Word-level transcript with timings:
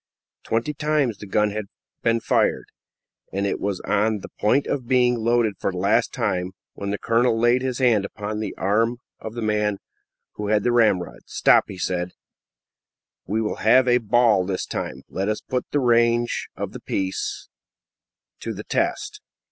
Twenty 0.41 0.73
times 0.73 1.17
had 1.17 1.19
the 1.19 1.27
gun 1.31 1.55
been 2.01 2.21
fired, 2.21 2.65
and 3.31 3.45
it 3.45 3.59
was 3.59 3.81
on 3.81 4.21
the 4.21 4.29
point 4.39 4.65
of 4.65 4.87
being 4.87 5.13
loaded 5.19 5.57
for 5.59 5.71
the 5.71 5.77
last 5.77 6.11
time, 6.11 6.53
when 6.73 6.89
the 6.89 6.97
colonel 6.97 7.37
laid 7.39 7.61
his 7.61 7.77
hand 7.77 8.03
upon 8.03 8.39
the 8.39 8.55
arm 8.57 8.97
of 9.19 9.35
the 9.35 9.43
man 9.43 9.77
who 10.37 10.47
had 10.47 10.63
the 10.63 10.71
ramrod. 10.71 11.19
"Stop!" 11.27 11.65
he 11.67 11.77
said; 11.77 12.13
"we 13.27 13.43
will 13.43 13.57
have 13.57 13.87
a 13.87 13.99
ball 13.99 14.43
this 14.43 14.65
time. 14.65 15.03
Let 15.07 15.29
us 15.29 15.39
put 15.39 15.69
the 15.69 15.79
range 15.79 16.49
of 16.55 16.71
the 16.71 16.81
piece 16.81 17.47
to 18.39 18.53
the 18.55 18.63
test." 18.63 19.21